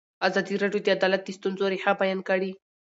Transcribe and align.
ازادي 0.27 0.55
راډیو 0.63 0.81
د 0.83 0.87
عدالت 0.97 1.21
د 1.25 1.29
ستونزو 1.37 1.71
رېښه 1.73 1.93
بیان 2.01 2.19
کړې. 2.29 2.51